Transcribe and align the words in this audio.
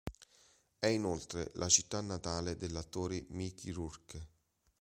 È 0.79 0.87
inoltre 0.87 1.51
la 1.57 1.67
città 1.69 2.01
natale 2.01 2.57
dell’attore 2.57 3.23
Mickey 3.29 3.69
Rourke. 3.71 4.27